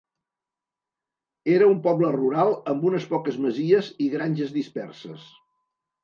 [1.55, 5.29] Era un poble rural amb unes poques masies i granges disperses.